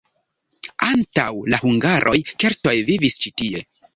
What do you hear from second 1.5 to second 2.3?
la hungaroj